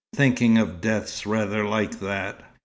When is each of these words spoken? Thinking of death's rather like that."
Thinking 0.15 0.57
of 0.57 0.81
death's 0.81 1.27
rather 1.27 1.63
like 1.63 1.99
that." 1.99 2.41